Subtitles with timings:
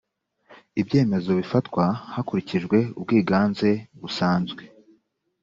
[0.81, 3.69] ibyemezo bifatwa hakurikijwe ubwiganze
[3.99, 4.61] busanzwe